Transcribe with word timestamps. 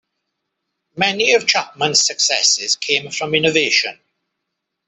Many 0.97 1.33
of 1.35 1.45
Chapman's 1.45 2.03
successes 2.07 2.75
came 2.75 3.11
from 3.11 3.35
innovation. 3.35 3.99